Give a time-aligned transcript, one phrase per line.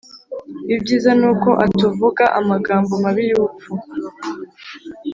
[0.75, 3.71] Ibyiza ni uko atuvuga amagambo mabi y’ubupfu